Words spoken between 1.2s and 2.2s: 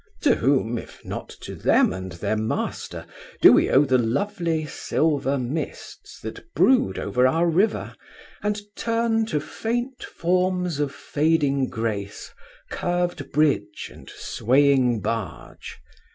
to them and